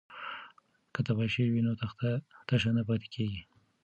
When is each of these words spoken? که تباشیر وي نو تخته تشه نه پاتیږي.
که 0.93 0.99
تباشیر 1.07 1.47
وي 1.49 1.61
نو 1.67 1.73
تخته 1.81 2.09
تشه 2.47 2.71
نه 2.77 2.83
پاتیږي. 2.87 3.41